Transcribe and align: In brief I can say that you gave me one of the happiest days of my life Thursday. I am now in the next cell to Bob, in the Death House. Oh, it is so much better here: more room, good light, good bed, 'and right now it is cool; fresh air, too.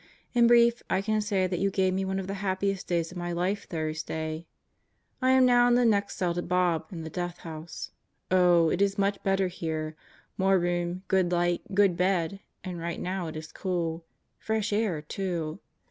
In 0.33 0.47
brief 0.47 0.81
I 0.89 1.03
can 1.03 1.21
say 1.21 1.45
that 1.45 1.59
you 1.59 1.69
gave 1.69 1.93
me 1.93 2.05
one 2.05 2.17
of 2.17 2.25
the 2.25 2.33
happiest 2.41 2.87
days 2.87 3.11
of 3.11 3.19
my 3.19 3.31
life 3.31 3.65
Thursday. 3.67 4.47
I 5.21 5.29
am 5.29 5.45
now 5.45 5.67
in 5.67 5.75
the 5.75 5.85
next 5.85 6.15
cell 6.17 6.33
to 6.33 6.41
Bob, 6.41 6.87
in 6.91 7.03
the 7.03 7.09
Death 7.11 7.37
House. 7.41 7.91
Oh, 8.31 8.71
it 8.71 8.81
is 8.81 8.93
so 8.93 9.01
much 9.01 9.21
better 9.21 9.47
here: 9.47 9.95
more 10.39 10.57
room, 10.57 11.03
good 11.07 11.31
light, 11.31 11.61
good 11.75 11.97
bed, 11.97 12.39
'and 12.63 12.79
right 12.79 12.99
now 12.99 13.27
it 13.27 13.35
is 13.35 13.51
cool; 13.51 14.03
fresh 14.39 14.73
air, 14.73 15.03
too. 15.03 15.59